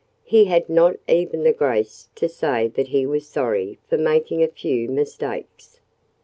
[0.23, 4.47] He had not even the grace to say that he was sorry for making a
[4.47, 5.79] few "mistakes."